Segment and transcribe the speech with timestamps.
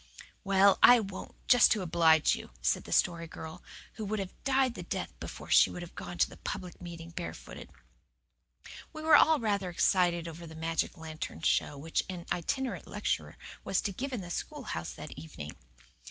[0.43, 3.61] "Well, I won't, just to oblige you," said the Story Girl,
[3.93, 7.11] who would have died the death before she would have gone to a "public meeting"
[7.11, 7.69] barefooted.
[8.93, 13.79] We were all rather excited over the magic lantern show which an itinerant lecturer was
[13.81, 15.51] to give in the schoolhouse that evening.